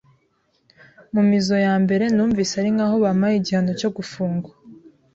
[1.13, 4.51] mu mizo ya mbere numvise ari nk’aho bampaye igihano cyo gufungwa.